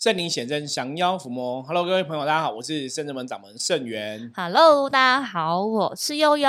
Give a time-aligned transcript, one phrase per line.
[0.00, 1.62] 圣灵显真，降妖伏魔。
[1.62, 4.32] Hello，各位朋友，大家好，我是圣真门掌门圣元。
[4.34, 6.48] Hello，大家好，我是悠悠。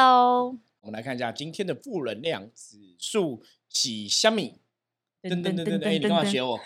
[0.79, 4.53] 我们来看一下今天的负能量指数几虾米？
[5.21, 6.57] 噔噔噔噔噔，哎，你干嘛学我？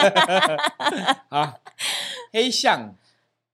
[1.28, 1.60] 好，
[2.32, 2.96] 黑象，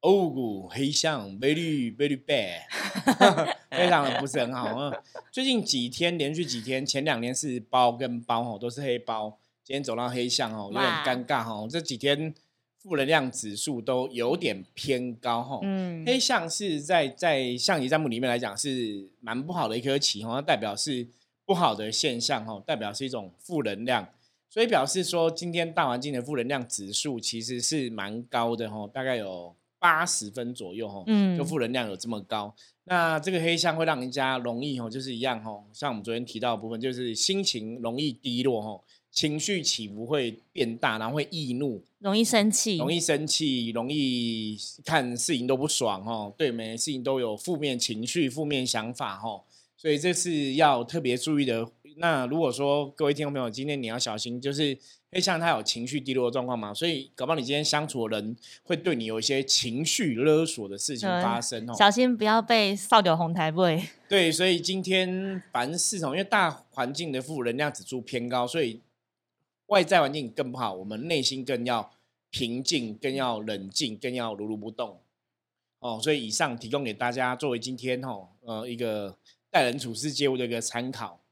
[0.02, 5.02] 哦，黑象，very very bad， 非常的不是很好啊。
[5.32, 11.68] 最近几天连续几天，前两天是包跟包哦，都是黑包，今天走到黑象哦，有点哇尴尬哦。
[11.70, 12.34] 这几天
[12.78, 15.60] 负能量指数都有点偏高哈。
[15.62, 21.06] 嗯，黑象是在在象棋占卜里面来讲是蛮不好的一颗棋哈，它代表是
[21.44, 24.08] 不好的现象哈，代表是一种负能量，
[24.48, 32.54] 所以表示说今天大环境的负能量指数其实是蛮高的哈，大概有八十分左右哈，嗯就负能量有这么高。
[32.84, 49.42] 那这个黑象会让人家容易哈，就是一样哈，像我们昨天提到的部分，就是心情容易低落哈，情绪起伏会变大，然后会易怒，容易生气，容易生气，容易看事情都不爽哦，对每件事情都有负面情绪、负面想法哦，
[49.76, 51.68] 所以这是要特别注意的。
[51.96, 54.78] 那如果说各位听众朋友，今天你要小心，就是
[55.10, 61.74] 会像他有情绪低落的状况嘛，所以搞不好你今天相处的人会对你有一些情绪勒索的事情对发生哦。
[61.76, 63.82] 小心不要被扫掉红台位。
[64.08, 68.80] 对，所以今天凡事哦，因为大环境的负能量指数偏高，所以
[69.70, 71.92] 外在环境更不好，我们内心更要
[72.30, 75.00] 平静，更要冷静，更要如如不动。
[75.78, 79.16] 哦，所以以上提供给大家作为今天哦，呃，一个
[79.48, 81.22] 待人处事接物的一个参考。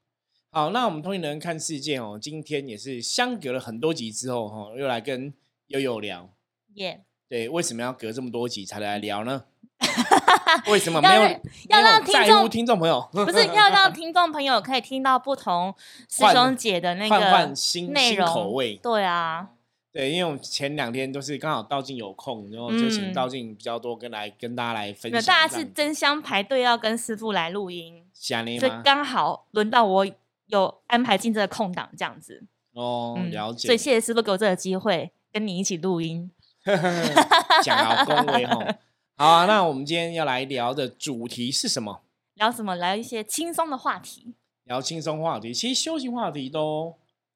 [0.51, 5.35] 好，那我们通灵人看世界哦，今天也是相隔了很多集之后哦，又来跟
[5.67, 6.33] 悠悠聊。
[6.75, 9.47] 耶、对，为什么要隔这么多集才来聊呢？
[10.71, 11.23] 为什么没有
[11.69, 13.07] 要让听众听众朋友？
[13.13, 15.75] 不是要让听众朋友可以听到不同
[16.09, 18.75] 师兄姐的那换个换新新内容口味。
[18.83, 19.49] 对啊，
[19.93, 25.21] 对，因为我们前两天都是刚好道静有空，然后就请嗯道静比较多跟来跟大家来分享。
[25.23, 28.73] 大家是争相排队要跟师傅来录音，所以？
[28.85, 30.07] 刚好轮到我
[30.47, 32.45] 有安排进这个空档这样子。
[32.75, 33.67] 哦，嗯，了解。
[33.67, 36.31] 所以谢谢师傅给我这个机会跟你一起录音。
[37.63, 38.63] 讲好恭维吼。
[39.21, 42.03] 好啊，那我们今天要来聊的主题是什么？
[42.35, 42.77] 聊什么？
[42.77, 46.95] 聊一些轻松的话题，聊轻松话题，其实修行话题都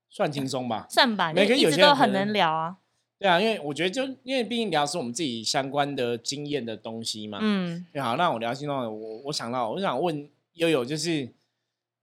[0.08, 0.86] 算轻松吧。
[0.88, 2.76] 算吧，每个有些都很能能聊啊。
[3.18, 7.38] 对啊，因为我觉得就因为毕竟聊是我们自己相关的经验的东西嘛。
[7.42, 11.28] 嗯，对，好，那我聊轻松的，我我想到，我想问悠悠，就是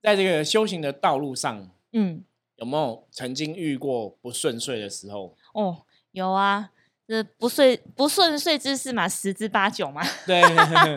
[0.02, 2.22] 在这个修行的道路上，嗯，
[2.58, 5.34] 有没有曾经遇过不顺遂的时候？
[5.54, 6.72] 哦，有啊，
[7.10, 10.00] 这不顺不顺遂之事嘛，十之八九嘛。
[10.28, 10.40] 对，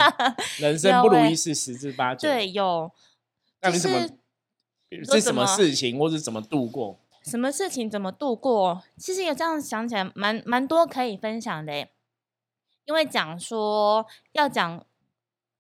[0.61, 2.93] 人生不如意事十之八九。，对，有
[3.63, 4.07] 那你怎么
[4.91, 7.01] 就是是什么事情，或是怎么度过？
[7.23, 8.83] 什么事情怎么度过？
[8.99, 11.91] 其实也这样想起来，蛮蛮多可以分享的诶。
[12.85, 14.85] 因为讲说要讲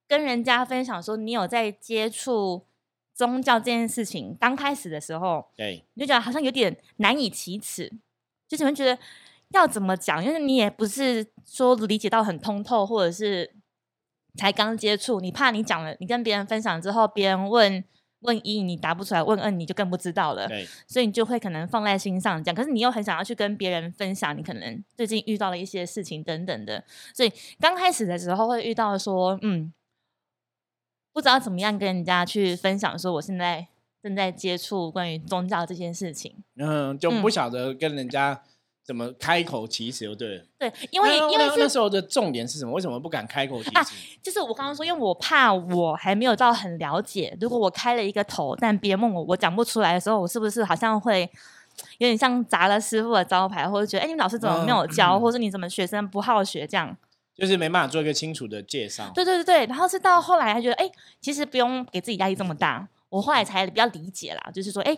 [0.06, 2.66] 跟人家分享说，你有在接触
[3.14, 7.90] 宗教这件事情，刚开始的时候，对，你就觉得好像有点难以启齿，
[8.46, 8.98] 就是你会觉得
[9.52, 13.54] 要怎么讲，因为你也不是说理解到很通透，或者是
[14.36, 17.84] 才刚接触，你怕你讲了，你跟别人分享之后，别人问
[18.20, 29.72] 问一你答不出来，问二你就更不知道了，对，所以你就会可能放在心上讲，可是你又很想要去跟别人分享，你可能最近遇到了一些事情等等的，所以刚开始的时候会遇到说，嗯，
[31.12, 33.66] 不知道怎么样跟人家去分享，说我现在
[34.02, 36.36] 正在接触关于宗教这件事情。
[36.56, 37.30] 嗯，就不嗯。
[37.30, 38.42] 晓得跟人家
[38.84, 40.44] 怎么开口其实，就对了。
[40.58, 42.72] 对，因为因为是那那时候的重点是什么？
[42.72, 43.94] 为什么不敢开口启啊齿？
[44.22, 51.30] 就是我刚刚说，因为我怕我还没有到很了解，如果我开了一个头，但别人问我我讲不出来的时候，我是不是好像会
[51.98, 56.96] 有点像砸了师傅的招牌，或者觉得哎，你们老师怎么没有教，嗯或者你怎么学生不好学这样？
[57.34, 59.10] 就是没办法做一个清楚的介绍。
[59.14, 60.90] 对对对对，然后是到后来还觉得，哎，
[61.20, 62.86] 其实不用给自己压力这么大。
[63.08, 64.96] 我后来才比较理解啦，就是说，哎，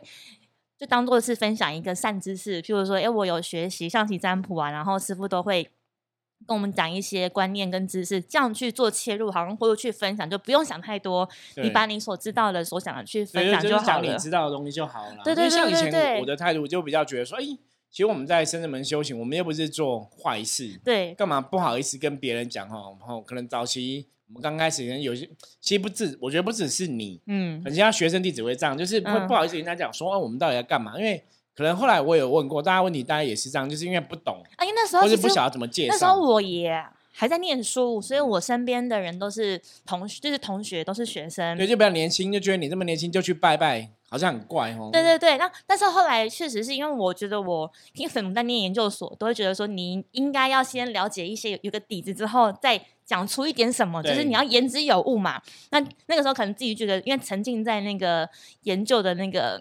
[0.79, 5.71] 就当做是分享一个善知识，譬如说，哎，我有学习象棋占卜啊，然后师傅都会
[6.47, 14.07] 跟我们讲一些观念跟知识，这样去做切入，好像或者去分享，就不用想太多，你把你所知道的、所想的去分，享就好了。
[14.07, 15.23] 讲你知道的东西就好了。
[15.25, 17.45] 对对因为像以前对对对我的态度就比较觉得说，哎，
[17.95, 22.77] 其实我们在深圳门修行，我们又不是做坏事，对干嘛不好意思跟别人讲哈？
[22.99, 25.31] 然后可能早期我们刚开始可能有些，
[25.61, 30.99] 其实不止，我觉得不只是你，嗯很像学生弟子会这样，就是会嗯不好意思跟人家讲说，哦，我们到底在干嘛？
[30.99, 31.23] 因为
[31.55, 36.21] 可能后来我有问过，大家问题大家也是这样，就是因为不懂，啊，因为那时候或是不晓得怎么介绍那时候。
[36.21, 41.57] 我也还在念书，所以我身边的人都是同学，就是同学，都是学生。
[41.57, 44.91] 对，就比较年轻，就觉得你这么年轻就去拜拜，好好像很怪哦。
[44.93, 55.43] 对对对，那但是后来确实是因为我觉得我因为粉母在念研究所，都会觉得说你应该要先了解一些有有个底子之后，再讲出一点什么，就是你要言之有物嘛。
[55.71, 58.29] 那那个时候可能自己觉得，因为沉浸在那个
[58.63, 59.61] 研究的那个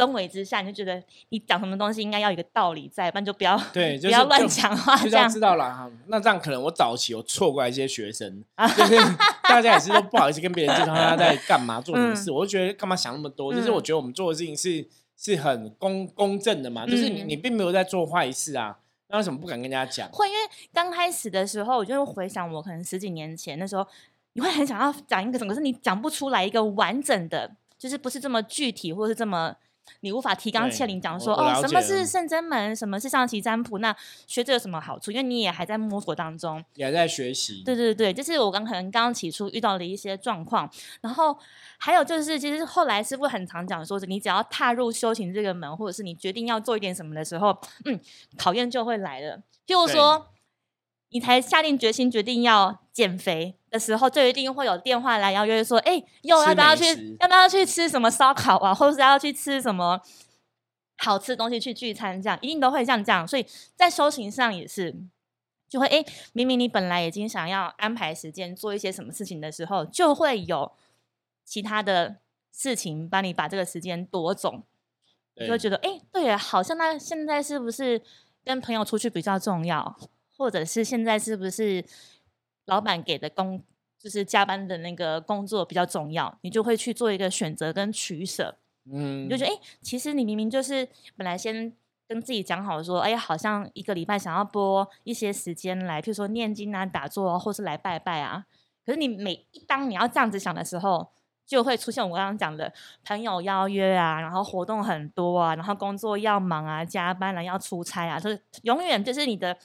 [0.00, 5.28] 氛围之下，你就觉得你讲什么东西应该要有一个道理在，不然就不要对， 就是不要乱就讲话就这样。
[5.28, 5.90] 知道了哈。
[6.06, 8.42] 那这样可能我早期有错怪一些学生，
[8.76, 8.96] 就是
[9.42, 13.52] 大家也是都不好意思跟别人介绍他在干嘛 做什么嗯事，我就觉得干嘛想那么多？
[13.52, 14.86] 就是嗯我觉得我们做的事情是
[15.16, 20.08] 是很公公正的嘛，就是你并没有在做坏事啊，那为什么不敢跟人家讲？
[20.10, 20.40] 会，因为
[20.72, 23.86] 刚开始的时候，我就会回想我可能十几年前那时候，
[24.32, 29.54] 你会很想要讲一个什么，可是你讲不出来一个完整的，就是不是这么具体，或是这么
[30.00, 33.94] 你无法提纲挈领讲我说哦，什么是圣真门，什么是象棋占卜，那
[34.26, 35.10] 学这有什么好处？
[35.10, 36.64] 因为你也还在摸索当中。
[36.74, 41.36] 也还在学习，对对对，这是我刚可能刚刚起初遇到的一些状况，然后
[41.78, 47.98] 还有就是，其实后来师傅很常讲说，你只要踏入修行这个门，或者是你决定要做一点什么的时候，嗯，
[48.36, 49.42] 考验就会来了。
[49.66, 50.26] 譬如对说，
[51.10, 60.00] 你才下定决心决定要减肥的时候，就一定会有电话来邀约说，哎，又要不要去要不要去吃什么烧烤啊，或者是要去吃什么
[60.98, 63.26] 好吃的东西去聚餐，这样一定都会像这样。
[63.26, 63.46] 所以
[63.76, 64.94] 在修行上也是。
[65.68, 70.72] 就会哎，明明你本来已经想要安排时间做一些什么事情的时候，就会有
[71.44, 72.16] 其他的
[72.52, 74.64] 事情帮你把这个时间夺走，
[75.36, 78.02] 你就会对觉得哎，对耶，好像那现在是不是
[78.44, 79.96] 跟朋友出去比较重要，
[80.36, 81.84] 或者是现在是不是
[82.66, 83.62] 老板给的工
[83.98, 88.56] 就是加班的那个工作比较重要，你就会去做一个选择跟取舍。
[88.90, 91.72] 嗯你就觉得，哎、其实你明明就是本来先
[92.08, 98.46] 跟自己讲好说，哎呀，好像一个礼拜想要拨一些时间来，譬如说念经啊、打坐啊，或是来拜拜啊。
[98.86, 101.08] 可是你每一当你要这样子想的时候，
[101.46, 102.72] 就会出现我刚刚讲的
[103.04, 109.56] 朋友邀约啊，然后活动很多啊，然后工作要忙啊，加班啊、要出差啊，就是永远就是你的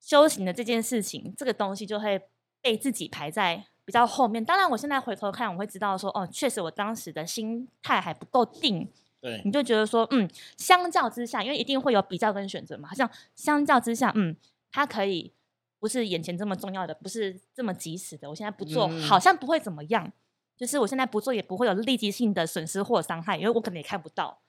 [0.00, 2.20] 修行的这件事情，这个东西就会
[2.60, 4.44] 被自己排在比较后面。
[4.44, 8.88] 当然，我现在回头看，我会知道说，哦，确实我当时的心态还不够定，
[9.20, 14.36] 对你就觉得说，嗯，相较之下，因为一定会有比较跟选择嘛，好像相较之下，嗯，
[14.70, 15.32] 它可以
[15.78, 20.12] 不是眼前这么重要的，不是这么及时的，我现在不做，嗯好像不会怎么样，
[20.56, 24.40] 就是我现在不做也不会有立即性的损失或伤害，因为我可能也看不到。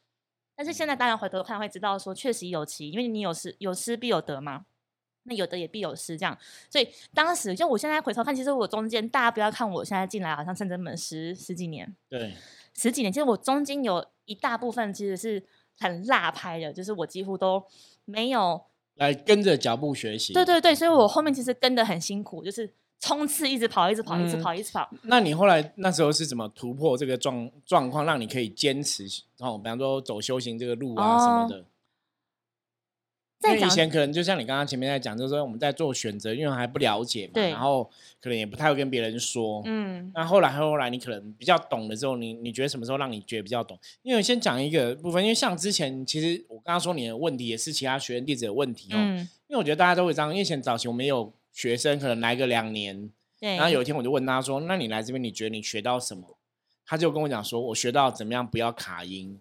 [0.56, 4.66] 但是现在当然回头看会知道说，确实有其，因为你有失有失必有得嘛。
[5.24, 6.38] 那有得也必有失，这样，
[6.70, 12.34] 所以当时就我现在回头看，其实我中间大家不要看我现在进来好像圣真门十十几年，对，
[12.76, 15.44] 十几年，其实我中间有一大部分其实是
[15.78, 17.64] 很辣拍的，就是我几乎都
[18.06, 18.62] 没有。
[18.96, 20.34] 来跟着脚步学习。
[20.34, 22.70] 对对对，所以我后面其实跟的很辛苦，就是
[23.00, 24.90] 冲刺，一直跑，一直跑，一直嗯跑，一直跑。
[25.04, 29.06] 那你后来那时候是怎么突破这个状状况，让你可以坚持？
[29.38, 31.64] 哦，比方说走修行这个路啊什么的。
[33.42, 37.90] 因为以前可能就像你刚刚前面在讲，就是说我们在做选择，因为还不了解嘛，然后
[38.22, 39.62] 可能也不太会跟别人说。
[39.66, 43.80] 嗯那后来后来你可能比较懂了之后，你你觉得什么时候让你觉得比较懂？
[44.02, 53.10] 因为先讲一个部分，因为像之前其实我刚刚说你的问题也是其他学员弟子的问题哦，嗯，因为我觉得大家都会这样，因为以前早期我们有学生可能来个两年，
[53.40, 53.56] 对。
[53.56, 56.38] 然后有一天我就问他说：“那你来这边，你觉得你学到什么？”
[56.86, 59.40] 他就跟我讲说：“我学到怎么样不要卡音。”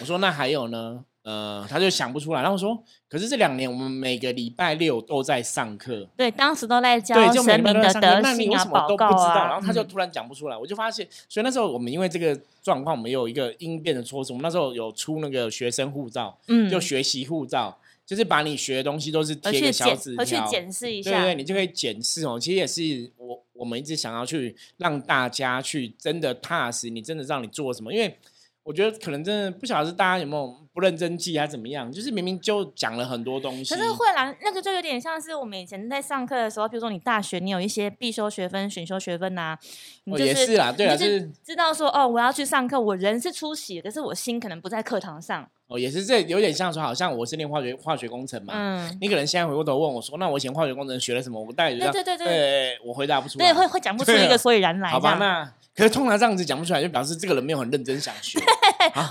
[0.00, 2.40] 我说：“那还有呢？”呃，他就想不出来。
[2.40, 7.92] 然后我说：“可是这两年我们每个礼拜六都在上课，对，当时都在教对，就每神明的。
[7.94, 9.24] 德那你性啊、为什么都不知道？
[9.24, 9.48] 啊。
[9.48, 14.32] 然后他就嗯突然讲不出来，我就发现，所以那时候我们因为这个状况，我们有一个应变的措施。
[14.32, 21.10] 我们那时候有出那个学生护照，嗯就学习护照，就是把你学的东西都是贴个小纸条，检视一下。
[21.10, 22.40] 对对，你就可以检视哦。
[22.40, 27.92] 其实也是我我们一直想要去让大家去真的踏实，你真的让你做什么？
[27.92, 28.16] 因为
[28.62, 39.58] 我觉得可能真的不晓得是大家有没有不认真记还怎么样，就是明明就讲了很多东西，可是会啦，那个就有点像是我们以前在上课的时候，比如说你大学你有一些必修学分、选修学分呐、
[40.04, 45.46] 你哦就也是啦，对啦，就就是是知道说哦，我要去上课，我人是出席，可是我心可能不在课堂上。
[45.66, 48.52] 哦也是这有点像说，好像我是念化学化学工程嘛。
[48.56, 53.46] 嗯，你可能现在回过头问我说：“那我以前化学工程学了什么？”我大概对对对对对，我回答不出来。
[53.46, 54.90] 对，会会讲不出一个所以然来。
[54.90, 55.44] 好吧，那
[55.76, 58.40] 可是通常这样子讲不出来，就表示这个人没有很认真想学，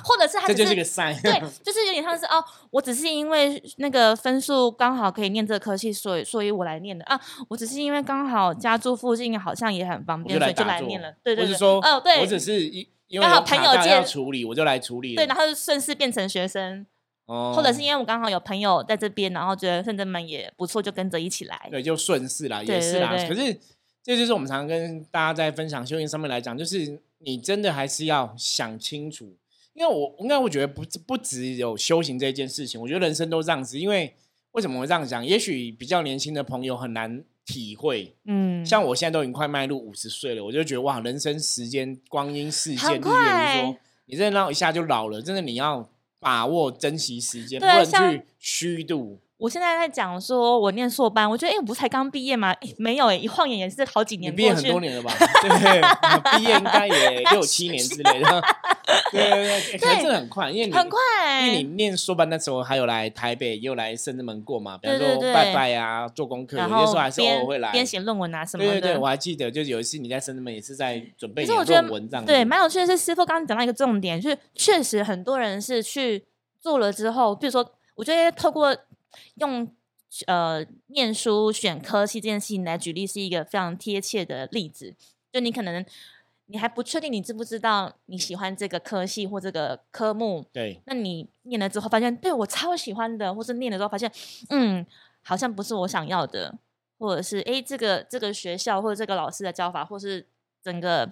[0.03, 0.75] 或者是他这就是。
[1.21, 7.19] 对， 就是有点像是哦，我只是因为那个分数刚好可以念这个科系，所以所以我来念的啊。
[7.49, 11.13] 我只是因为刚好家住附近，好像也很方便，就所以就来念了。
[11.23, 15.21] 对对是说，哦对我只是因 因为刚好朋友介要处理，我就来处理了。
[15.21, 16.85] 对，然后就顺势变成学生，
[17.25, 21.67] 哦或者是因为我刚好有朋友在这边，然后觉得圣真门也不错，就跟着一起来。
[21.71, 23.15] 对，就顺势啦，也是啦。
[23.27, 23.59] 可是
[24.03, 29.35] 这就是我们常常跟大家在分享修行上面来讲，就是你真的还是要想清楚，
[29.79, 33.79] 因为我应该我觉得不不只有修行这件事情，我觉得人生都这样子。
[33.79, 34.13] 因为
[34.51, 35.25] 为什么会这样讲？
[35.25, 38.13] 也许比较年轻的朋友很难体会。
[38.25, 45.21] 嗯，像我现在都已经快迈入五十岁了，我就觉得哇，人生时间光阴似箭，很日月如快梭，你真的让一下就老了。
[45.21, 49.21] 真的你要把握珍惜时间，不能去虚度。
[49.38, 52.51] 我现在在讲说，我念硕班，我觉得，哎、我不是才刚毕业吗？
[52.51, 54.53] 诶没有、哎，一晃眼也是好几你毕业。
[54.53, 55.13] 很多年了吧？
[55.15, 58.43] 对，毕业应该也 六七年之类的。
[59.12, 61.00] 对对对，可能真的很快，因为你很快、
[61.46, 67.72] 因为你念硕班那时候还有来台北，也有来深圳门过嘛，比方说拜拜啊、做功课，有然时候还是偶边尔会来。
[67.72, 68.72] 编写论文啊什么的。
[68.72, 72.31] 对对对，我还记得，就是有一次你在深圳门也是在准备你的可是我觉得论文这样子。
[72.31, 76.25] 对，蛮有趣的是，师傅刚刚讲到一个重点，就是确实很多人是去
[76.60, 78.75] 做了之后，比如说，我觉得透过
[79.36, 79.67] 用
[80.27, 84.96] 呃念书选科系这件事情来举例，是一个非常贴切的例子。
[85.31, 85.86] 就你可能
[86.51, 94.11] 你还不确定你知不知道你喜欢这个科系或这个科目，对那你念了之后发现，对我超喜欢的，或是念了之后发现，
[94.49, 94.83] 嗯，
[95.21, 96.57] 好像不是我想要的，
[96.97, 100.25] 或者是诶，这个这个学校或者这个老师的教法，或是
[100.63, 101.11] 整个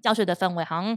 [0.00, 0.96] 教学的氛围，好像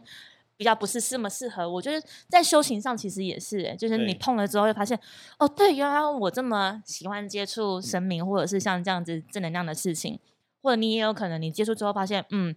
[0.56, 1.68] 比较不是这么适合。
[1.68, 5.00] 我觉得在修行上其实也是、诶就是你碰了之后会发现，
[5.40, 10.20] 哦，对，原来我这么喜欢接触神明，或者是像这样子正能量的事情，
[10.62, 12.56] 或者你也有可能你接触之后发现，嗯。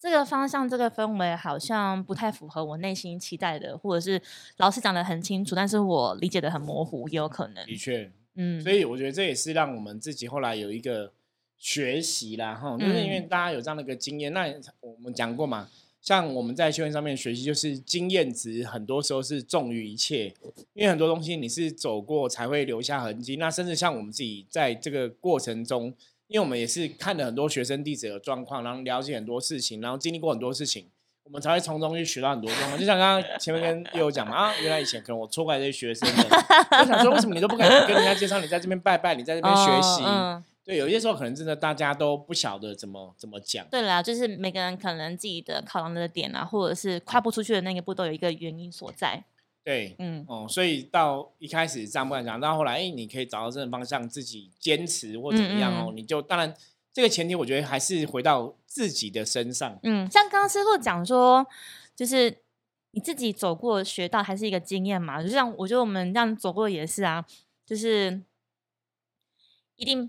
[0.00, 4.22] 这个方向、这个氛围好像不太符合我内心期待的，或者是
[4.58, 7.66] 老师讲的很清楚，但是我理解的很模糊，也有可能。
[7.66, 11.12] 的确，嗯，所以我觉得这也是让我们自己后来有一个
[11.56, 14.32] 学习啦，哈，就是因为嗯大家有这样的一个经验。
[14.32, 14.46] 那
[14.80, 15.68] 我们讲过嘛，
[16.00, 20.32] 像我们在修行上面学习，就是经验值很多时候是重于一切，
[20.74, 23.34] 因为很多东西你是走过才会留下痕迹。
[23.34, 25.92] 那甚至像我们自己在这个过程中，
[26.28, 30.86] 因为我们也是看了很多学生弟子的状况，然后了解很多事情，然后经历过很多事情。
[31.24, 36.26] 我们才会从中去学到很多状况，就像刚刚前面跟叶友讲嘛，啊，原来以前可能我错怪这些学生们，
[36.80, 43.66] 我想说为什么你都不敢跟人家介绍你在这边拜拜，你在这边学习，哦嗯，对，有些时候可能真的大家都不晓得怎么怎么讲。
[43.70, 49.22] 对啦，就是每个人可能自己的考量的点啊，或者是跨不出去的那个步，都有一个原因所在。
[49.68, 56.54] 对，嗯，哦、所以到一开始这样不敢讲，到后来，哎，你可以找到这种方向，自己坚持或怎么样哦，嗯你就当然
[56.90, 59.78] 这个前提，我觉得还是回到自己的身上。
[59.82, 61.46] 嗯，像刚刚师傅讲说，
[61.94, 62.38] 就是
[62.92, 67.26] 你自己走过学到还是一个经验嘛，就像我觉得我们这样走过也是啊，
[67.66, 68.22] 就是
[69.76, 70.08] 一定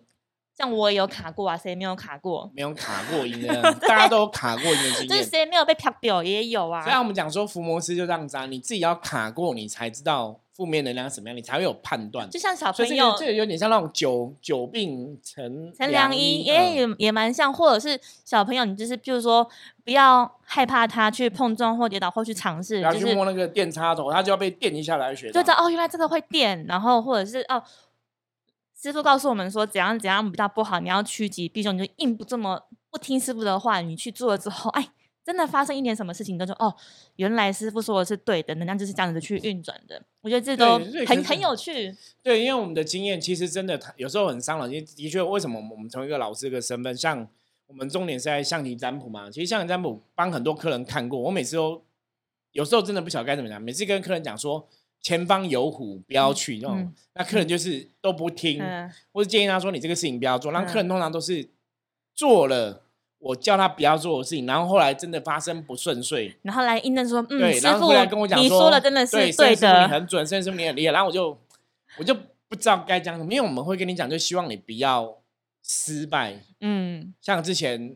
[0.59, 2.51] 像我也有卡过啊，谁没有卡过？
[2.53, 5.29] 没有卡过音的， 大家都有卡过音的经 就是验。
[5.29, 6.95] 谁没有被啪掉也有啊所以。
[6.97, 12.29] 我们讲说伏魔师就这样子啊，你自己要卡过，你才知道负面能量是什么样，你才会有判断。
[12.29, 19.49] 就像小朋友个这个有点像那种久久病成成良医，医也嗯也也蛮像，或者是小朋友，你就是譬如说
[19.85, 25.41] 不要害怕他去碰撞或跌倒或去尝试，然后去摸那个电插头，他就要被电一下来学到。
[25.41, 27.63] 就知道哦，原来这个会电，然后或者是哦，
[28.81, 34.89] 师傅告诉我们说怎样怎样比较不好，你要趋吉避凶，你就硬不这么不听师傅的话，你去做了之后，哎，
[35.25, 36.73] 真的发生一点什么事情，你都说哦，
[37.17, 40.01] 原来师傅说的是对的，能量就是这样子去运转的。
[40.21, 41.93] 我觉得这都很很有趣。
[42.23, 44.85] 对，因为我们的经验其实真的有时候很伤脑筋。
[44.85, 47.27] 的确，为什么我们从一个老师这个身份，像
[47.67, 49.29] 我们重点是在象棋占卜嘛？
[49.29, 51.83] 其实象棋占卜帮很多客人看过，我每次都
[52.53, 53.61] 有时候真的不晓得该怎么讲。
[53.61, 54.65] 每次跟客人讲说
[55.01, 60.51] 前方有虎，不要去那种，嗯那客人就是都不听，嗯，或者建议他说你这个事情不要做。
[60.51, 61.49] 让客人嗯通常都是
[62.13, 62.83] 做了
[63.19, 66.35] 我叫他不要做的事情，然后后来真的发生不顺遂。
[66.41, 69.87] 然后来印证说，嗯，对，师傅然后回来跟我讲你说的真的是对，的。
[69.87, 70.93] 很准，甚至师傅你很厉害。
[70.93, 71.37] 然后我就
[71.97, 72.15] 我就
[72.47, 75.17] 不知道该讲什么，因为我们会跟你讲，就希望你不要
[75.61, 76.39] 失败。
[76.61, 77.95] 嗯像之前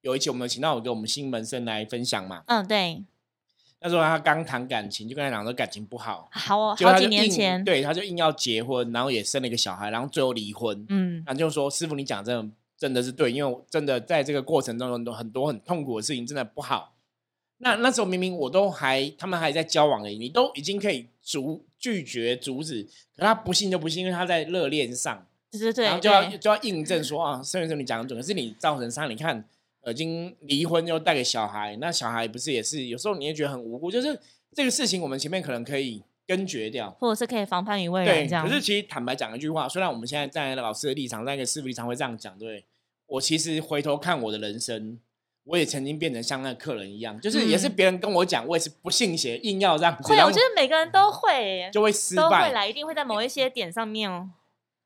[0.00, 3.02] 有一期我们请到有个我们新门生来分享嘛，嗯，对，
[3.80, 10.84] 那时候他刚谈感情，就跟他讲说感情不好，好哦，好几年前，对，他就硬要结婚，然后也生了一个小孩，然后最后离婚。
[10.88, 11.22] 嗯。
[11.24, 16.94] 然后就说师傅你讲真的真的是对，因为我真的在这个过程中有很多很多很痛苦的事情，真的不好。
[17.60, 22.84] 那那时候明明我都还他们还在交往而已，你都已经可以阻拒绝阻止，
[23.16, 29.57] 可他不信就不信，因为他在热恋上，对对对，然后就要就要印证说啊，圣元师你讲的准，可是你造成伤，你看呃
[29.90, 34.18] 已经离婚又带给小孩，那小孩不是也是有时候你也觉得很无辜，就是
[34.54, 38.46] 这个事情我们前面可能可以根绝掉，或者是可以防范于未，然这样。
[38.46, 42.64] 可是其实坦白讲一句话，虽然我们现在站在老师的立场，在一个师傅立场会这样讲，对？
[43.06, 44.98] 我其实回头看我的人生，
[45.44, 52.68] 我也曾经变成像那个客人一样，就是也是嗯别人跟我讲，我也是不信邪，硬要这样子，会，我觉得每个人都会，就会失都会来。
[52.68, 54.28] 一定会在某一些点上面哦。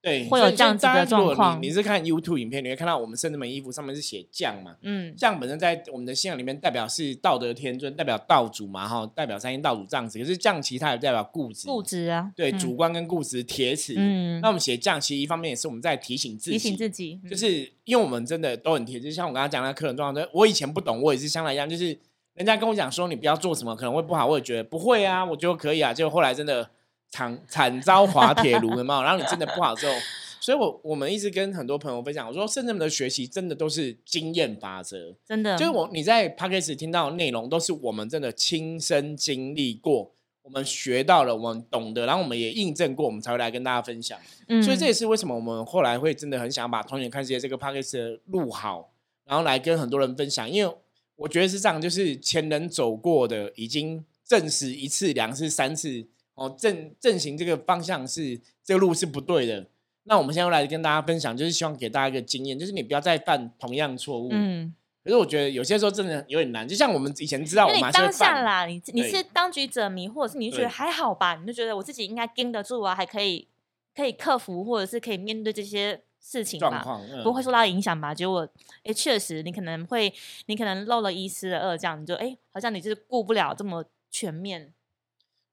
[0.02, 1.68] 对，会有这样子的状况你。
[1.68, 4.74] 你是看 YouTube 影片，你会看到我们圣人门衣服上面是写降嘛？
[4.82, 10.18] 嗯，降本身在我们的信仰里面代表是道德天尊，代表道主嘛，哈，代表三星道主这样子。
[10.18, 13.94] 可是降其他也代表固执，固执啊，对，嗯主观跟固执铁齿。
[13.96, 21.96] 嗯那我们写降，其实一方面也是我们在提醒自己，提醒自己，嗯就是因为我们真的都很贴，就像我刚刚讲那客人状况，我以前不懂，我也是像他一样，就是
[22.34, 26.68] 人家跟我讲说你不要做什么可能会不好，我也觉得不会啊，我觉得可以啊，结果后来真的
[27.12, 29.02] 惨惨遭滑铁卢，有没有？
[29.02, 29.92] 然后你真的不好之后，
[30.40, 40.12] 所以我我们一直跟很多朋友分享，我说圣人们的学习真的都是经验法则，真的就是我你在 p a c k a g e 听到的内容都是我们真的亲身经历过。
[40.42, 44.18] 我们学到了，我们懂得，然后我们也印证过，我们才会来跟大家分享。
[44.48, 48.90] 嗯所以这也是为什么我们后来会真的很想把《童年看世界》这个 p a c k a g e 录好，
[49.24, 50.50] 然后来跟很多人分享。
[50.50, 50.74] 因为
[51.14, 59.66] 我觉得是这样，就是前人走过的，已经证实一次、两次、三次，哦，正正行这个方向是这个路是不对的。
[60.04, 64.30] 那我们现在来跟大家分享，就是希望给大家一个经验，就是你不要再犯同样错误。
[64.32, 64.74] 嗯，
[65.04, 73.46] 可是我觉得有些时候真的有点难，就像我们以前知道我们当下啦，你你是当局者迷，或者是你就觉得对还好吧，你就觉得我自己应该盯得住啊，还可以
[73.94, 76.84] 可以克服，或者是可以面对这些事情吧。
[77.22, 78.12] 不会受到影响吧？
[78.12, 78.48] 结果，
[78.82, 80.12] 哎，确实，你可能会，
[80.46, 84.72] 你可能漏了一丝的二，这样你就，哎，好像你就是顾不了这么全面。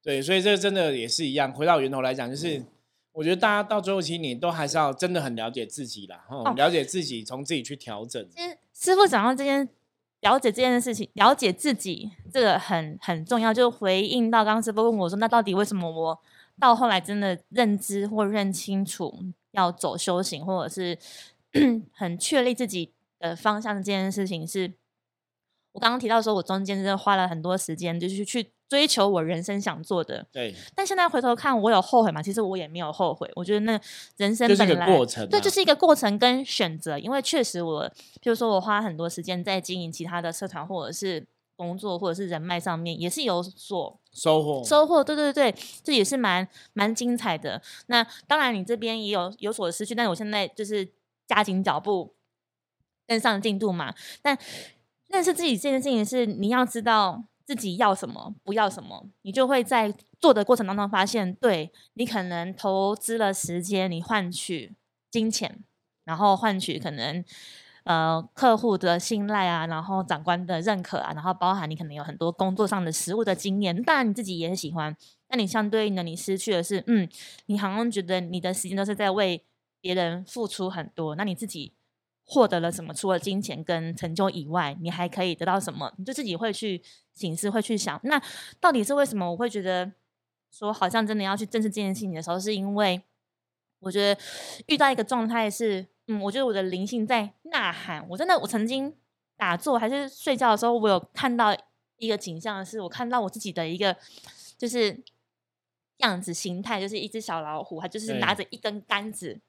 [0.09, 1.53] 对，所以这真的也是一样。
[1.53, 2.65] 回到源头来讲，就是
[3.11, 8.27] 我觉得大家到最后，其实你都还是要真的很了解自己啦，哦哦，了解自己，从自己去调整。
[8.31, 9.69] 其实师傅讲到这件，
[10.21, 13.53] 了解这件事情，了解自己，这个很很重要。
[13.53, 16.19] 就回应到刚刚师傅问我说，那到底为什么我
[16.59, 19.13] 到后来真的认知或认清楚
[19.51, 20.97] 要走修行，或者是
[21.93, 24.73] 很确立自己的方向这件事情是，
[25.73, 30.25] 我刚刚提到说，我中间真的花了很多时间，就是去追求我人生想做的。
[30.31, 32.21] 对，但现在回头看，我有后悔吗？
[32.21, 33.29] 其实我也没有后悔。
[33.35, 33.81] 我觉得那
[34.17, 36.97] 人生就是一个本来过程啊对，就是一个过程跟选择。
[36.99, 45.03] 因为确实我，比如说我花很多时间在经营其他的社团，或者是工作，或者是人脉上面，也是有所收获，收获。
[45.03, 47.61] 对对对，这也是蛮蛮精彩的。
[47.87, 50.87] 那当然，你这边也有有所失去，但是我现在就是
[51.27, 52.13] 加紧脚步，
[53.07, 53.93] 跟上进度嘛。
[54.21, 54.37] 但
[55.07, 64.75] 认识自己这件事情是你要知道自己要什么，不要什么，你就会在做的过程当中发现，对你可能投资了时间，你换取
[65.09, 65.63] 金钱，
[66.05, 67.25] 然后换取可能。
[67.85, 74.95] 呃，客户的信赖啊，然后长官的认可啊，然后包含你可能有很多工作上的实务的经验，当然你自己也很喜欢，
[75.29, 77.09] 那你相对应的你失去的是，嗯，
[77.47, 79.43] 你好像觉得你的时间都是在为
[79.81, 81.73] 别人付出很多，那你自己
[82.31, 82.93] 获得了什么？
[82.93, 85.91] 除了金钱跟成就以外，你还可以得到什么？
[85.97, 86.79] 你就自己会去
[87.15, 88.21] 醒思，会去想，那
[88.59, 89.31] 到底是为什么？
[89.31, 89.91] 我会觉得
[90.51, 93.01] 说，好像真的要去正视这件事情的时候，是因为
[93.79, 94.21] 我觉得
[94.67, 98.07] 遇到一个状态是，嗯，我觉得我的灵性在呐喊。
[98.09, 98.95] 我真的，我曾经
[99.35, 101.57] 打坐还是睡觉的时候，我有看到
[101.97, 103.97] 一个景象，是我看到我自己的一个
[104.55, 105.03] 就是
[105.97, 109.39] 样子形态，就是一只小老虎，它就是拿着一根杆子。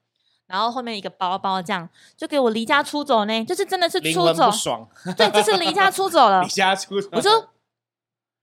[0.51, 1.87] 然后后面一个包包，这样
[2.17, 4.87] 就给我离家出走呢，就是真的是出走，爽，
[5.17, 6.47] 对，就是离家出走了 离。
[6.49, 7.29] 家出走，我就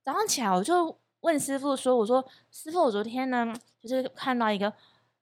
[0.02, 4.72] 早上起来，我就问师傅说：“我说师傅，我昨天呢，就是看到一个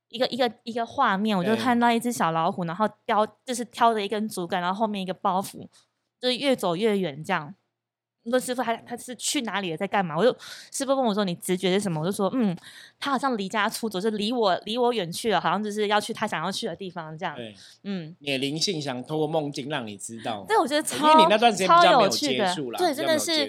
[0.09, 5.67] 一个一个一个画面，我就看到一只小老虎，然后叼就是挑着一根竹竿，然后后面一个包袱，
[6.21, 7.53] 就是越走越远这样。”
[8.27, 10.17] 你说师傅他他是去哪里了，在干嘛？
[10.17, 10.37] 我就
[10.73, 12.01] 师傅问我说你直觉是什么？
[12.01, 12.57] 我就说嗯，
[12.99, 17.37] 他好像离家出走，就离我离我远去了，好像就是要去他想要去的地方这样。
[17.37, 23.49] 对，嗯，你的灵性想透过梦境让你知道，对，我觉得因超为你那段时间比超较没有有趣的接触，啦，对，真的是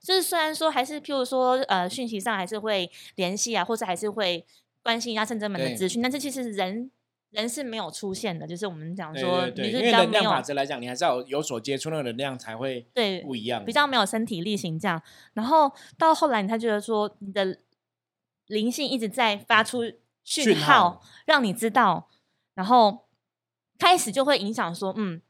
[0.00, 4.42] 就是虽然说还是譬如说呃讯息上还是会联系啊，或者还是会
[4.82, 6.90] 关心一下圣真门的对资讯，但是其实人
[7.34, 15.02] 人是没有出现的，就是我们讲说对对，你是因为能量法则来讲，你还是要有有所接触，那个能量才会对不一样，比较没有身体力行这样，
[15.34, 17.58] 然后到后来你才觉得说你的
[18.46, 19.82] 灵性一直在发出
[20.22, 22.08] 讯讯号号，让你知道，
[22.54, 23.06] 然后
[23.78, 25.20] 开始就会影响说，嗯，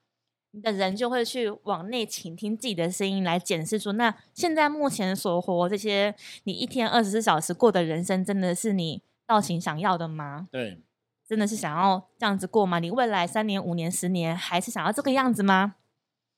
[0.50, 6.14] 你的人就会去往内倾听自己的声音，来检视说，那现在目前所活这些，
[6.44, 10.48] 你一天二十四小时过的人生，真的是你道行想要的吗？
[10.52, 10.80] 对
[11.26, 12.78] 真的是想要这样子过吗？
[12.78, 15.76] 你未来三年、五年、十年还是想要这个样子吗？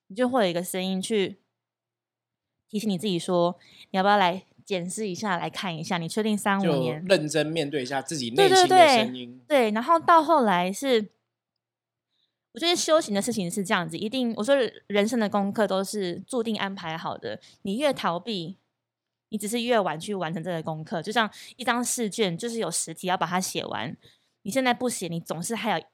[0.07, 1.41] 你就会有一个声音去
[2.69, 3.59] 提醒你自己说，
[3.91, 7.05] 你要不要来检视一下，来看一下，你确定三五年？
[7.05, 11.09] 认真面对一下自己内心的声音，对，然后到后来是，
[12.53, 14.55] 我觉得修行的事情是这样子，一定我说
[14.87, 18.59] 人生的功课都是注定安排好的，你越逃避。
[19.31, 23.95] 你只是越晚去完成这个功课，就像一张试卷，就是有十题要把它写完。
[24.47, 25.85] 你现在不写，你总是还有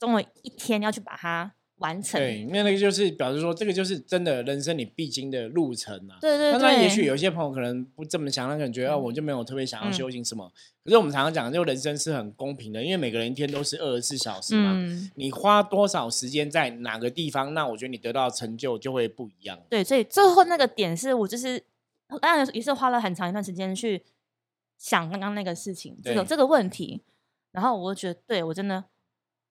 [0.00, 2.18] 总有一天要去把它完成。
[2.18, 6.16] 对，那那个就是表示说，这个就是真的人生你必经的路程啊。
[6.18, 10.50] 对对对，那也许有些朋友可能不这么想，他可能觉得、哦、我就没有特别想要嗯修行什么。
[10.82, 14.72] 可是我们常常讲，就人生是很公平的，因为每个人一天都是二十四小时嘛。
[14.74, 19.60] 嗯，你花多少时间在哪个地方，那我觉得你得到成就就会不一样。
[19.68, 21.62] 对，所以最后那个点是我就是
[22.22, 24.02] 当然也是花了很长一段时间去
[24.78, 27.02] 想刚刚那个事情，这个对这个问题，
[27.58, 28.84] 然后我就觉得，对我真的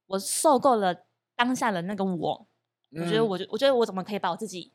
[0.05, 1.03] 我受够了
[1.35, 2.47] 当下的那个我，
[2.91, 4.71] 我觉得嗯我就我觉得我怎么可以把我自己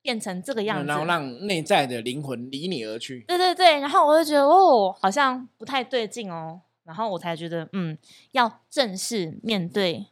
[0.00, 3.24] 变成这个样子，然后让内在的灵魂离你而去。
[3.28, 7.98] 对对对，然后我就觉得哦，好像不太对劲哦，然后我才觉得嗯，
[8.30, 10.06] 要正式面对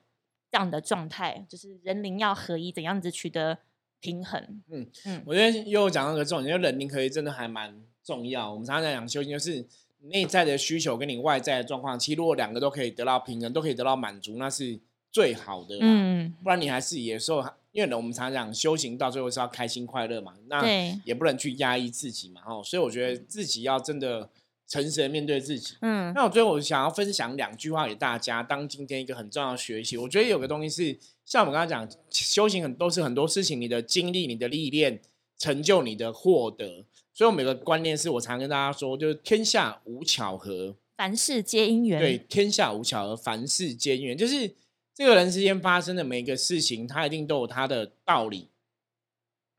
[0.50, 3.56] 这样的状态，就是人灵要合一，怎样子取得
[4.00, 4.62] 平衡。
[4.68, 8.52] 嗯嗯我觉得又讲到一个重点，就人灵合一真的还蛮重要。
[8.52, 9.66] 我们常常在讲修行，就是
[10.02, 14.78] 内在的需求跟你外在的状况，其实如果两个都可以得到平衡，都可以得到满足，那是
[15.12, 15.76] 最好的。
[15.80, 20.62] 嗯，嗯，不然你还是有时候，因为呢，我们常常讲修行到最后是要开心快乐嘛，那，
[21.04, 24.28] 也不能去压抑自己嘛，哦，所以我觉得自己要真的
[24.66, 25.74] 诚实的面对自己。
[25.82, 29.96] 嗯那我最后我想要分享两句话给大家，当今天一个很重要的学习。
[29.96, 35.00] 我觉得有个东西是，像我们刚刚讲，修行很都是很多事情，你的经历、你的历练，
[35.38, 36.84] 成就你的获得。
[37.20, 42.00] 所以我们有个观念是我常跟大家说，就是天下无巧合，凡事皆因缘。
[42.00, 44.54] 对，天下无巧合，凡事皆因缘，就是
[44.94, 48.48] 这个人之间发生的每一个事情，它一定都有它的道理，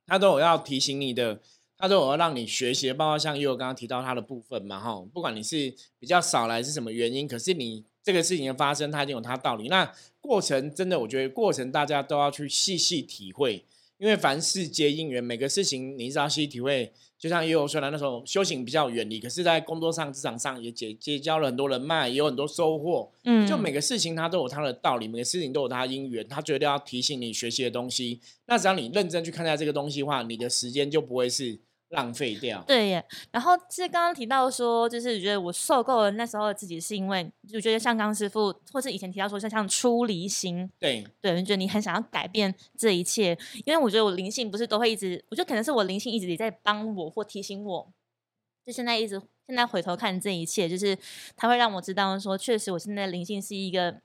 [0.08, 1.40] 它都有要提醒你的，
[1.78, 9.68] 它都有要让你学习的，包括像悠悠刚刚提到他的部分嘛，哈，不管你是比较少来是什么原因，可是你这个事情的发生，它一定有它道理。
[9.68, 13.64] 那过程真的，我觉得过程大家都要去细细体会，
[14.02, 16.92] 因为凡事皆因缘，每个事情你只要细细体会。
[17.20, 23.12] 就像悠悠虽然那时候修行比较远离，可是在工作上、职场上也结结交了很多人脉，也有很多收获。
[23.26, 28.20] 嗯，就每个事情它都有它的道理，每个事情都有它的因缘，它绝对要提醒你学习的东西。
[28.48, 31.60] 那只要你认真去看待这个东西的话，你的时间就不会是
[31.92, 32.62] 浪费掉。
[32.68, 33.06] 对耶。
[33.32, 47.94] 然后是刚刚提到说，就是觉得我受够了那时候的自己，是因为就觉得像刚师傅，或是以前提到说像像出离心，对对，我就觉得你很想要改变这一切，因为我觉得我灵性不是都会一直，我觉得可能是我灵性一直也在帮我或提醒我，
[48.66, 50.98] 就现在一直现在回头看这一切，就是
[51.36, 54.02] 它会让我知道说，确实我现在的灵性是一个，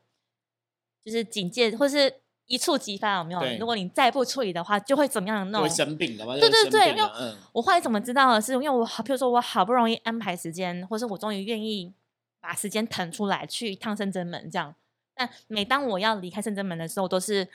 [1.04, 2.12] 就是警戒或是
[2.46, 3.40] 一触即发，有没有？
[3.58, 5.68] 如果你再不处理的话，就会怎么样的那种。
[5.68, 7.10] 生病的嘛，对对对因为
[7.52, 11.92] 我后来怎么知道的是，因为我好，譬如说我好不容易安排时间，或是我终于愿意
[12.40, 14.74] 把时间腾出来去一趟圣真门这样。
[15.14, 17.48] 但每当我要离开圣真门的时候，都是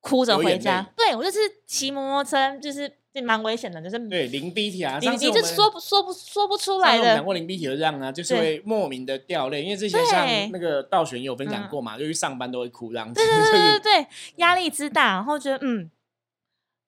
[0.00, 0.90] 哭着回家。
[0.96, 7.22] 对我就是骑摩托车，就是就蛮危险的，就是对零 B T 啊，你你就说不说不说不出来的我们讲的。
[7.24, 15.90] 过零 B T 的这样啊，就是对会莫名的掉泪，因为之前像那个道玄也有分享嗯过嘛，就去上班都会哭这样子，对对对就是对对，压力之大，然后觉得嗯，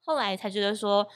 [0.02, 1.06] 后来才觉得说，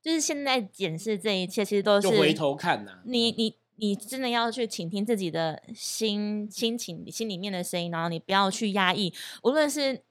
[0.00, 10.02] 就是现在检视这一切，其实都是就回头看呐，你你你真的要去倾听自己的心心情、心里面的声音，然后你不要去压抑，无论是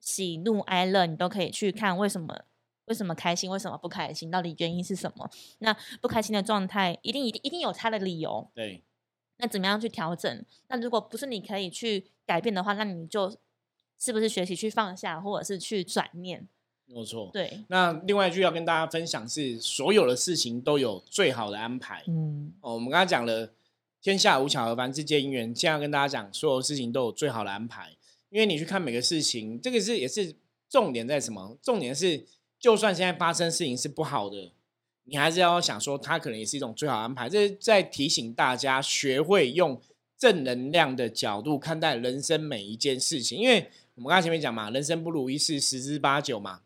[0.00, 2.34] 喜怒哀乐，你都可以去看为什么
[2.86, 5.30] 为什么开心，为什么不开心，到底原因是什么？
[5.58, 8.50] 那不开心的状态，一定一定一定有它的理由。
[8.54, 8.82] 对
[9.38, 10.44] 那怎么样去调整？
[10.68, 13.30] 那如果不是你可以去改变的话，那你就
[13.98, 16.48] 是不是学习去放下，或者是去转念？
[16.86, 17.30] 没有错。
[17.32, 22.02] 对，那另外一句要跟大家分享是，所有的事情都有最好的安排。
[22.06, 23.52] 嗯，哦，我们刚才讲了
[24.00, 25.46] 天下无巧合，凡事皆因缘。
[25.54, 27.96] 现在要跟大家讲，所有事情都有最好的安排。
[28.30, 30.34] 因为你去看每个事情，这个是也是
[30.68, 31.58] 重点在什么？
[31.60, 32.24] 重点是，
[32.58, 34.52] 就算现在发生事情是不好的，
[35.04, 37.28] 你还是要想说，它可能也是一种最好安排。
[37.28, 39.80] 这是在提醒大家，学会用
[40.18, 43.38] 正能量的角度看待人生每一件事情。
[43.38, 46.60] 因为我们刚才前面讲嘛，人生不如意事十之八九嘛。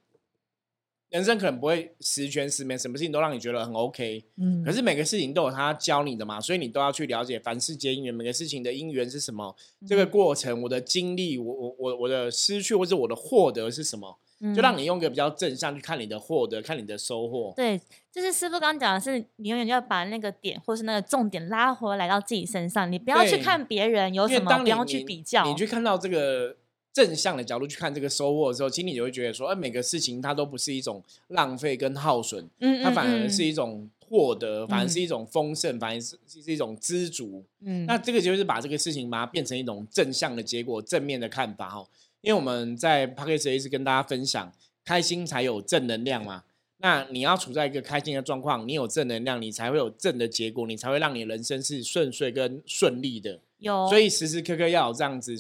[1.11, 14.21] 人生可能不会十全十美，什么事情都让你觉得很 OK，嗯可是每个事情都有他教你的嘛，所以你都要去了解凡事皆因缘，每个事情的因缘是什么，这个过程我的经历，我我我我的失去或者我的获得是什么，
[14.55, 14.81] 就让你。
[14.91, 17.53] 用一个比较正向去看你的获得，看你的收获。
[17.55, 25.45] 对，就是师傅刚刚讲的是，你永远要把那个点或是那个重点拉回来到自己身上，你不要去看别人有什么，不要去比较。
[25.45, 26.57] 你去看到这个
[26.93, 37.45] 正向的角度去看这个收获的时候，其实你就会觉得说，哎，每个事情它都不是一种浪费跟耗损，嗯，它反而嗯是一种获得，反而嗯是一种丰盛，反而是是一种知足。
[37.61, 41.87] 嗯，那这个就是把这个事情把它变成一种正向的结果，正面的看法哈。
[42.21, 44.53] 因为我们在 p a c k a g e 一直跟大家分享，
[44.85, 46.45] 开心才有正能量嘛。
[46.83, 53.41] 那你要处在一个开心的状况，你有正能量，你才会有正的结果，你才会让你人生是顺遂跟顺利的。
[53.59, 55.37] 有，所以时时刻刻要有这样子，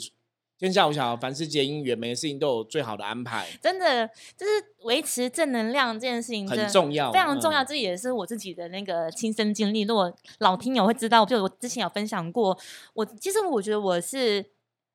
[0.59, 9.81] 天下无小，凡事皆因缘，每个事情都有最好的安排，真的就是维持正能量这件事情很重要，非常重要，嗯这也是我自己的那个亲身经历。
[9.81, 12.59] 如果老听友会知道，就我之前有分享过，
[12.93, 14.45] 我其实我觉得我是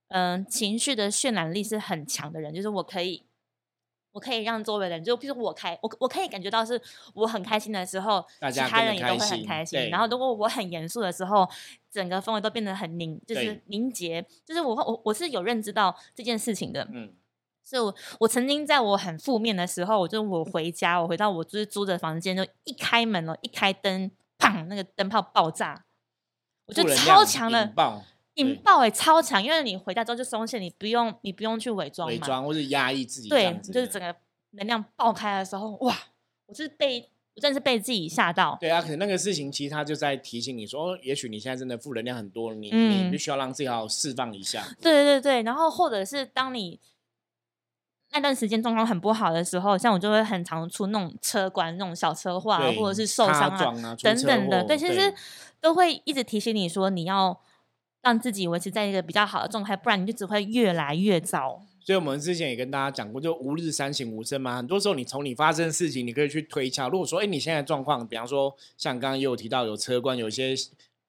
[0.10, 3.26] 嗯、情绪的渲染力是很强的人，就是我可以。
[4.12, 6.82] 我可以让周围的人，就比如我开，我我可以感觉到是
[7.14, 9.90] 我很开心的时候，其他人也都会很开心。
[9.90, 11.46] 然后如果我很严肃的时候，
[11.92, 14.26] 整个氛围都变得很凝，就是凝结。
[14.46, 16.88] 就是我会我我是有认知到这件事情的。
[16.94, 17.14] 嗯，
[17.66, 25.84] 所以我，我曾经在我很负面的时候，我就我回家，我回到我就是租的房间，就一开门了，一开灯，砰，那个灯泡爆炸，
[26.68, 27.74] 我就超强的
[28.36, 34.16] 引爆哎、超强，因为你回家之后就松懈，你不用你不用去伪装嘛，伪装或是压抑自己对就是整个
[34.52, 35.96] 能量爆开的时候，哇，
[36.46, 44.66] 我是被我真的是被自己吓到，对啊，可能那个事情其实他就在提醒你说，哦，也许你现在真的负能量很多，你、嗯你必须要让自己好好释放一下。
[44.82, 46.80] 对对对，然后或者是当你
[48.12, 54.64] 那段时间状况很不好的时候，像我就会很常出那种车管、那种小车祸啊，或者是受伤啊啊等等的。
[54.64, 55.14] 对，其实
[55.60, 57.38] 都会一直提醒你说，你要
[58.06, 61.60] 让自己维持在一个比较好的状态，不然你就只会越来越糟。
[61.82, 64.58] 所以我们之前也跟大家讲过，就无日三省吾身嘛。
[64.58, 66.88] 很多时候你从你发生的事情，你可以去推敲。
[66.88, 70.56] 如果说，哎，你现在状况，比方说像刚刚也有提到有车关，有些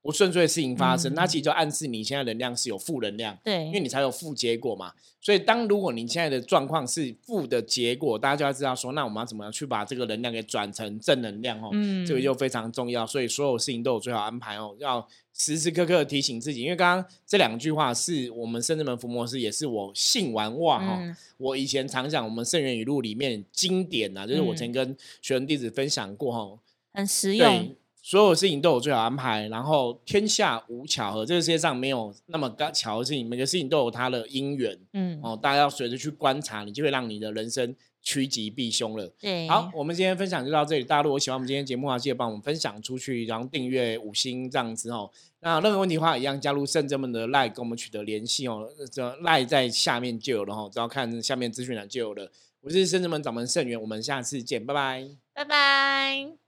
[0.06, 3.36] 不顺遂的事情发生，嗯那其实就暗示你现在能量是有负能量。
[3.42, 4.92] 对，因为你才有负结果嘛。
[5.20, 11.70] 所以，当如果你现在的状况是负的结果，大家就要知道说，那我们要怎么样去把这个能量给转成正能量哦。
[11.72, 13.04] 嗯这个就非常重要。
[13.04, 16.62] 所以，所有事情都有最好安排哦，要时时刻刻提醒自己。
[16.62, 26.58] 因为刚刚这两句话是我们圣人门伏魔师，也是我信完哇哈、嗯我以前常讲我们圣元语录里面经典啊，就是我嗯曾跟学生弟子分享过哈、
[26.94, 35.36] 很实用对。，所有事情都有最好安排，然后天下无巧合，这个世界上没有那么刚巧的事情，每个事情都有它的因缘嗯，哦。
[35.42, 39.12] 大家要随着去观察，你就会让你的人生趋吉避凶了。
[39.18, 40.84] 对，好，我们今天分享就到这里。
[40.84, 45.10] 大家如果喜欢我们今天节目啊，记得帮我们分享出去，然后订阅五星这样子哦。
[45.40, 48.68] 那任何问题的话，一样加入圣真们的 line 跟我们取得联系哦。
[48.92, 52.30] 这 line 在下面就有了哦，只要看下面资讯栏就有了。
[52.60, 55.08] 我是圣真门掌门圣元，我们下次见，拜拜。
[55.34, 56.45] 拜拜。